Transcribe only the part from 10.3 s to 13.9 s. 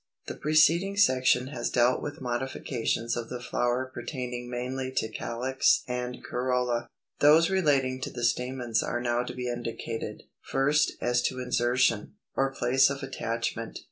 First as to 282. Insertion, or place of attachment.